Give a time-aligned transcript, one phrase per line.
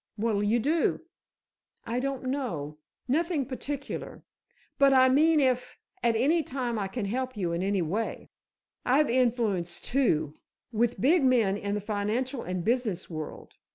[0.15, 1.01] "What'll you do?"
[1.85, 4.23] "I don't know; nothing particular.
[4.79, 9.79] But, I mean if, at any time I can help you in any way—I've influence,
[9.79, 10.39] too,
[10.71, 13.57] with big men in the financial and business world.